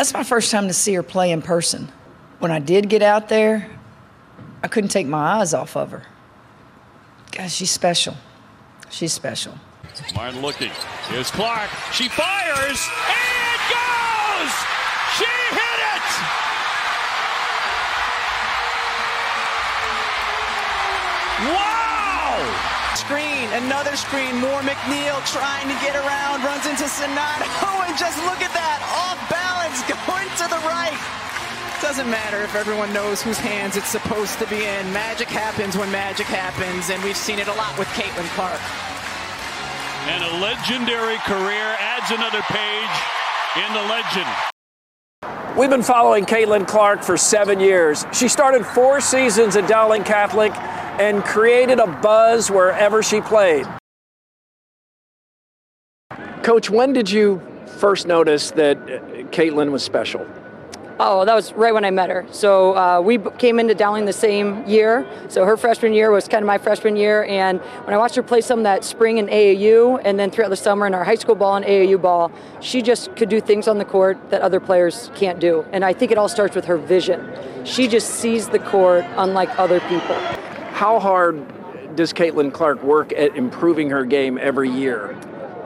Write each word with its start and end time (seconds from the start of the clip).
That's 0.00 0.14
my 0.14 0.24
first 0.24 0.50
time 0.50 0.66
to 0.66 0.72
see 0.72 0.94
her 0.94 1.02
play 1.02 1.30
in 1.30 1.42
person. 1.42 1.92
When 2.38 2.50
I 2.50 2.58
did 2.58 2.88
get 2.88 3.02
out 3.02 3.28
there, 3.28 3.68
I 4.62 4.68
couldn't 4.68 4.88
take 4.88 5.06
my 5.06 5.18
eyes 5.18 5.52
off 5.52 5.76
of 5.76 5.90
her. 5.90 6.04
God, 7.32 7.50
she's 7.50 7.70
special. 7.70 8.16
She's 8.88 9.12
special. 9.12 9.52
Martin 10.14 10.40
looking. 10.40 10.70
Here's 11.10 11.30
Clark. 11.30 11.68
She 11.92 12.08
fires 12.08 12.88
and 12.88 13.60
goes! 13.68 14.52
She 15.18 15.28
hit 15.52 15.80
it! 15.92 16.59
Screen, 22.98 23.46
another 23.62 23.94
screen. 23.94 24.34
More 24.42 24.62
McNeil 24.66 25.14
trying 25.30 25.68
to 25.70 25.78
get 25.78 25.94
around, 25.94 26.42
runs 26.42 26.66
into 26.66 26.84
Czinano, 26.84 27.46
oh, 27.62 27.84
and 27.86 27.96
just 27.96 28.18
look 28.26 28.42
at 28.42 28.50
that, 28.50 28.82
off 28.90 29.18
balance, 29.30 29.78
going 30.10 30.26
to 30.42 30.46
the 30.50 30.58
right. 30.66 30.98
Doesn't 31.80 32.10
matter 32.10 32.42
if 32.42 32.54
everyone 32.54 32.92
knows 32.92 33.22
whose 33.22 33.38
hands 33.38 33.76
it's 33.76 33.88
supposed 33.88 34.38
to 34.40 34.46
be 34.46 34.66
in. 34.66 34.92
Magic 34.92 35.28
happens 35.28 35.76
when 35.76 35.90
magic 35.92 36.26
happens, 36.26 36.90
and 36.90 37.02
we've 37.04 37.16
seen 37.16 37.38
it 37.38 37.46
a 37.46 37.54
lot 37.54 37.78
with 37.78 37.88
Caitlin 37.94 38.26
Clark. 38.34 38.60
And 40.10 40.24
a 40.24 40.32
legendary 40.42 41.18
career 41.30 41.76
adds 41.78 42.10
another 42.10 42.42
page 42.50 42.94
in 43.64 43.72
the 43.72 43.82
legend. 43.86 44.26
We've 45.56 45.70
been 45.70 45.82
following 45.82 46.26
Caitlin 46.26 46.66
Clark 46.66 47.02
for 47.02 47.16
seven 47.16 47.60
years. 47.60 48.04
She 48.12 48.28
started 48.28 48.66
four 48.66 49.00
seasons 49.00 49.56
at 49.56 49.68
Dowling 49.68 50.04
Catholic 50.04 50.52
and 50.98 51.24
created 51.24 51.78
a 51.78 51.86
buzz 51.86 52.50
wherever 52.50 53.02
she 53.02 53.20
played. 53.20 53.66
Coach, 56.42 56.70
when 56.70 56.92
did 56.92 57.10
you 57.10 57.40
first 57.66 58.06
notice 58.06 58.50
that 58.52 58.78
Caitlin 59.30 59.70
was 59.70 59.82
special? 59.82 60.26
Oh, 61.02 61.24
that 61.24 61.34
was 61.34 61.54
right 61.54 61.72
when 61.72 61.86
I 61.86 61.90
met 61.90 62.10
her. 62.10 62.26
So 62.30 62.76
uh, 62.76 63.00
we 63.00 63.16
came 63.38 63.58
into 63.58 63.74
Dowling 63.74 64.04
the 64.04 64.12
same 64.12 64.66
year. 64.68 65.06
So 65.28 65.46
her 65.46 65.56
freshman 65.56 65.94
year 65.94 66.10
was 66.10 66.28
kind 66.28 66.42
of 66.42 66.46
my 66.46 66.58
freshman 66.58 66.94
year. 66.94 67.24
And 67.24 67.58
when 67.58 67.94
I 67.94 67.96
watched 67.96 68.16
her 68.16 68.22
play 68.22 68.42
some 68.42 68.64
that 68.64 68.84
spring 68.84 69.16
in 69.16 69.26
AAU 69.26 69.98
and 70.04 70.18
then 70.18 70.30
throughout 70.30 70.50
the 70.50 70.56
summer 70.56 70.86
in 70.86 70.92
our 70.92 71.02
high 71.02 71.14
school 71.14 71.34
ball 71.34 71.56
and 71.56 71.64
AAU 71.64 72.02
ball, 72.02 72.30
she 72.60 72.82
just 72.82 73.16
could 73.16 73.30
do 73.30 73.40
things 73.40 73.66
on 73.66 73.78
the 73.78 73.84
court 73.86 74.18
that 74.28 74.42
other 74.42 74.60
players 74.60 75.10
can't 75.14 75.40
do. 75.40 75.64
And 75.72 75.86
I 75.86 75.94
think 75.94 76.12
it 76.12 76.18
all 76.18 76.28
starts 76.28 76.54
with 76.54 76.66
her 76.66 76.76
vision. 76.76 77.32
She 77.64 77.88
just 77.88 78.10
sees 78.10 78.50
the 78.50 78.58
court 78.58 79.06
unlike 79.16 79.58
other 79.58 79.80
people. 79.80 80.16
How 80.80 80.98
hard 80.98 81.44
does 81.94 82.14
Caitlin 82.14 82.54
Clark 82.54 82.82
work 82.82 83.12
at 83.12 83.36
improving 83.36 83.90
her 83.90 84.02
game 84.06 84.38
every 84.38 84.70
year? 84.70 85.14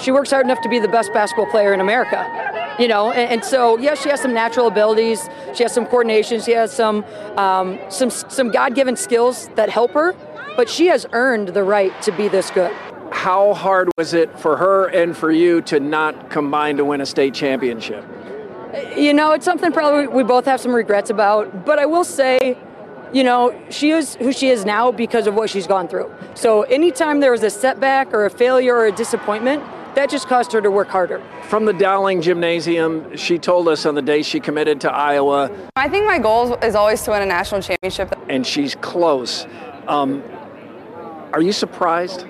She 0.00 0.12
works 0.12 0.30
hard 0.30 0.46
enough 0.46 0.60
to 0.60 0.68
be 0.68 0.78
the 0.78 0.86
best 0.86 1.12
basketball 1.12 1.50
player 1.50 1.74
in 1.74 1.80
America 1.80 2.76
you 2.78 2.86
know 2.86 3.10
and, 3.10 3.32
and, 3.32 3.44
so 3.44 3.76
yes 3.78 4.00
she 4.00 4.08
has 4.08 4.20
some 4.20 4.32
natural 4.32 4.68
abilities 4.68 5.28
she 5.52 5.64
has 5.64 5.74
some 5.74 5.84
coordination 5.84 6.40
she 6.40 6.52
has 6.52 6.72
some 6.72 7.04
um, 7.36 7.76
some 7.88 8.08
some 8.08 8.52
god-given 8.52 8.94
skills 8.94 9.48
that 9.56 9.68
help 9.68 9.90
her 9.90 10.14
but 10.56 10.68
she 10.68 10.86
has 10.86 11.04
earned 11.12 11.48
the 11.48 11.64
right 11.64 12.00
to 12.00 12.12
be 12.12 12.28
this 12.28 12.48
good 12.52 12.72
how 13.10 13.52
hard 13.52 13.90
was 13.98 14.14
it 14.14 14.38
for 14.38 14.56
her 14.56 14.86
and 14.86 15.16
for 15.16 15.32
you 15.32 15.60
to 15.60 15.80
not 15.80 16.30
combine 16.30 16.76
to 16.76 16.84
win 16.84 17.00
a 17.00 17.06
state 17.06 17.34
championship 17.34 18.04
you 18.96 19.12
know 19.12 19.32
it's 19.32 19.44
something 19.44 19.72
probably 19.72 20.06
we 20.06 20.22
both 20.22 20.44
have 20.44 20.60
some 20.60 20.72
regrets 20.72 21.10
about 21.10 21.66
but 21.66 21.80
i 21.80 21.84
will 21.84 22.04
say 22.04 22.56
you 23.12 23.24
know, 23.24 23.58
she 23.70 23.90
is 23.90 24.14
who 24.16 24.32
she 24.32 24.50
is 24.50 24.64
now 24.64 24.92
because 24.92 25.26
of 25.26 25.34
what 25.34 25.50
she's 25.50 25.66
gone 25.66 25.88
through. 25.88 26.12
So 26.34 26.62
anytime 26.62 27.20
there 27.20 27.32
was 27.32 27.42
a 27.42 27.50
setback 27.50 28.12
or 28.12 28.26
a 28.26 28.30
failure 28.30 28.76
or 28.76 28.86
a 28.86 28.92
disappointment, 28.92 29.62
that 29.94 30.08
just 30.08 30.28
caused 30.28 30.52
her 30.52 30.60
to 30.60 30.70
work 30.70 30.88
harder. 30.88 31.20
From 31.42 31.64
the 31.64 31.72
Dowling 31.72 32.22
Gymnasium, 32.22 33.16
she 33.16 33.38
told 33.38 33.66
us 33.68 33.84
on 33.86 33.96
the 33.96 34.02
day 34.02 34.22
she 34.22 34.38
committed 34.38 34.80
to 34.82 34.92
Iowa. 34.92 35.50
I 35.74 35.88
think 35.88 36.06
my 36.06 36.18
goal 36.18 36.54
is 36.56 36.76
always 36.76 37.02
to 37.02 37.10
win 37.10 37.22
a 37.22 37.26
national 37.26 37.60
championship. 37.60 38.16
And 38.28 38.46
she's 38.46 38.76
close. 38.76 39.46
Um, 39.88 40.22
are 41.32 41.42
you 41.42 41.52
surprised? 41.52 42.24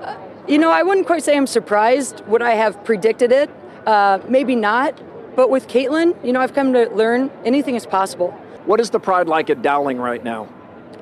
Uh, 0.00 0.16
you 0.48 0.58
know, 0.58 0.70
I 0.70 0.82
wouldn't 0.82 1.06
quite 1.06 1.22
say 1.22 1.36
I'm 1.36 1.46
surprised. 1.46 2.26
Would 2.26 2.42
I 2.42 2.54
have 2.54 2.84
predicted 2.84 3.30
it? 3.30 3.48
Uh, 3.86 4.18
maybe 4.28 4.56
not. 4.56 5.00
But 5.36 5.50
with 5.50 5.68
Caitlin, 5.68 6.14
you 6.24 6.32
know, 6.32 6.40
I've 6.40 6.52
come 6.52 6.72
to 6.72 6.90
learn 6.90 7.30
anything 7.44 7.76
is 7.76 7.86
possible. 7.86 8.36
What 8.64 8.78
is 8.78 8.90
the 8.90 9.00
pride 9.00 9.26
like 9.26 9.50
at 9.50 9.60
Dowling 9.60 9.98
right 9.98 10.22
now? 10.22 10.48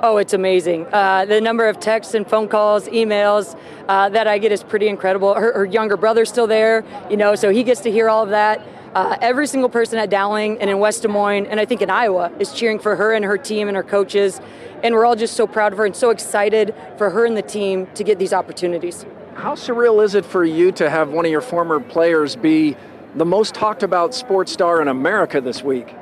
Oh, 0.00 0.16
it's 0.16 0.32
amazing. 0.32 0.86
Uh, 0.90 1.26
the 1.26 1.42
number 1.42 1.68
of 1.68 1.78
texts 1.78 2.14
and 2.14 2.26
phone 2.26 2.48
calls, 2.48 2.88
emails 2.88 3.54
uh, 3.86 4.08
that 4.08 4.26
I 4.26 4.38
get 4.38 4.50
is 4.50 4.64
pretty 4.64 4.88
incredible. 4.88 5.34
Her, 5.34 5.52
her, 5.52 5.66
younger 5.66 5.98
brother's 5.98 6.30
still 6.30 6.46
there, 6.46 6.84
you 7.10 7.18
know, 7.18 7.34
so 7.34 7.50
he 7.50 7.62
gets 7.62 7.82
to 7.82 7.90
hear 7.90 8.08
all 8.08 8.22
of 8.22 8.30
that. 8.30 8.66
Uh, 8.94 9.18
every 9.20 9.46
single 9.46 9.68
person 9.68 9.98
at 9.98 10.08
Dowling 10.08 10.58
and 10.58 10.70
in 10.70 10.78
West 10.78 11.02
Des 11.02 11.08
Moines, 11.08 11.46
and 11.46 11.60
I 11.60 11.66
think 11.66 11.82
in 11.82 11.90
Iowa, 11.90 12.32
is 12.38 12.54
cheering 12.54 12.78
for 12.78 12.96
her 12.96 13.12
and 13.12 13.26
her 13.26 13.36
team 13.36 13.68
and 13.68 13.76
her 13.76 13.82
coaches. 13.82 14.40
And 14.82 14.94
we're 14.94 15.04
all 15.04 15.14
just 15.14 15.36
so 15.36 15.46
proud 15.46 15.72
of 15.72 15.78
her 15.78 15.84
and 15.84 15.94
so 15.94 16.08
excited 16.08 16.74
for 16.96 17.10
her 17.10 17.26
and 17.26 17.36
the 17.36 17.42
team 17.42 17.88
to 17.94 18.02
get 18.02 18.18
these 18.18 18.32
opportunities. 18.32 19.04
How 19.34 19.54
surreal 19.54 20.02
is 20.02 20.14
it 20.14 20.24
for 20.24 20.46
you 20.46 20.72
to 20.72 20.88
have 20.88 21.10
one 21.10 21.26
of 21.26 21.30
your 21.30 21.42
former 21.42 21.78
players 21.78 22.36
be 22.36 22.74
the 23.16 23.26
most 23.26 23.54
talked 23.54 23.82
about 23.82 24.14
sports 24.14 24.50
star 24.50 24.80
in 24.80 24.88
America 24.88 25.42
this 25.42 25.62
week? 25.62 25.94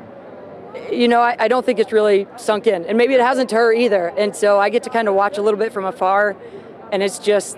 You 0.91 1.09
know, 1.09 1.21
I, 1.21 1.37
I, 1.39 1.49
don't 1.49 1.65
think 1.65 1.79
it's 1.79 1.93
really 1.93 2.27
sunk 2.37 2.67
in. 2.67 2.85
And 2.85 2.99
maybe 2.99 3.15
it 3.15 3.21
hasn't 3.21 3.51
to 3.51 3.57
her 3.57 3.73
either. 3.73 4.09
And 4.17 4.35
so 4.35 4.59
I 4.59 4.71
get 4.71 4.83
to 4.85 4.91
kind 4.91 5.09
of 5.09 5.15
watch 5.15 5.39
a 5.39 5.43
little 5.43 5.59
bit 5.59 5.73
from 5.73 5.85
afar, 5.85 6.37
and 6.93 7.03
it's 7.03 7.19
just 7.19 7.57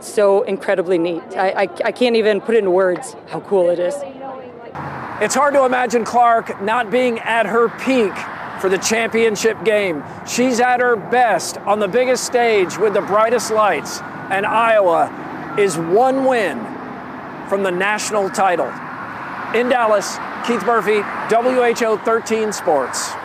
so 0.00 0.42
incredibly 0.42 0.98
neat. 0.98 1.22
I, 1.36 1.50
I, 1.50 1.68
I 1.84 1.92
can't 1.92 2.16
even 2.16 2.40
put 2.40 2.54
it 2.54 2.58
into 2.58 2.70
words 2.70 3.14
how 3.28 3.40
cool 3.40 3.70
it 3.70 3.78
is. 3.78 3.94
It's 5.20 5.34
hard 5.34 5.54
to 5.54 5.64
imagine 5.64 6.04
Clark 6.04 6.60
not 6.62 6.90
being 6.90 7.18
at 7.20 7.46
her 7.46 7.68
peak 7.80 8.12
for 8.60 8.68
the 8.68 8.78
championship 8.78 9.62
game. 9.64 10.04
She's 10.26 10.60
at 10.60 10.80
her 10.80 10.96
best 10.96 11.56
on 11.58 11.78
the 11.78 11.88
biggest 11.88 12.24
stage 12.24 12.76
with 12.76 12.94
the 12.94 13.00
brightest 13.00 13.50
lights, 13.50 14.00
and 14.30 14.44
Iowa 14.44 15.54
is 15.58 15.78
one 15.78 16.24
win 16.26 16.58
from 17.48 17.62
the 17.62 17.70
national 17.70 18.28
title. 18.30 18.66
In 19.54 19.68
Dallas, 19.68 20.16
Keith 20.46 20.64
Murphy, 20.64 21.00
WHO 21.28 21.96
13 21.96 22.52
Sports. 22.52 23.16